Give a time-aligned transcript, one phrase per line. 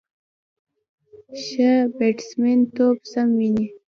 [1.43, 3.65] ښه بیټسمېن توپ سم ویني.